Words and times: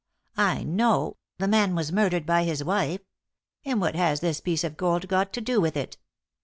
I 0.37 0.63
know 0.63 1.17
the 1.37 1.47
man 1.47 1.75
was 1.75 1.91
murdered 1.91 2.25
by 2.25 2.43
his 2.43 2.63
wife. 2.63 3.01
And 3.63 3.79
what 3.79 3.93
has 3.93 4.19
this 4.19 4.41
piece 4.41 4.63
of 4.63 4.75
gold 4.75 5.07
got 5.07 5.31
to 5.33 5.41
do 5.41 5.61
with 5.61 5.77
it?" 5.77 5.99